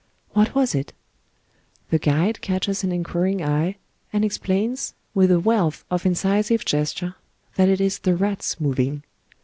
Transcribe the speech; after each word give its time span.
What 0.31 0.55
was 0.55 0.73
it? 0.73 0.93
The 1.91 1.99
guide 1.99 2.41
catches 2.41 2.83
an 2.83 2.91
inquiring 2.91 3.43
eye, 3.43 3.77
and 4.11 4.25
explains, 4.25 4.95
with 5.13 5.29
a 5.29 5.39
wealth 5.39 5.85
of 5.91 6.07
incisive 6.07 6.65
gesture, 6.65 7.13
that 7.53 7.69
it 7.69 7.79
is 7.79 7.99
the 7.99 8.15
rats 8.15 8.59
moving. 8.59 9.03